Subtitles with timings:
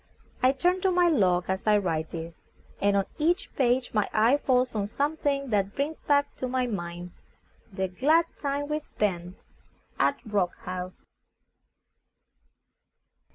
[0.41, 2.41] I turn to my log as I write this,
[2.81, 6.65] and on each page my eye falls on some thing that brings back to my
[6.65, 7.11] mind
[7.71, 9.35] the glad time we spent
[9.99, 11.03] at Rock House.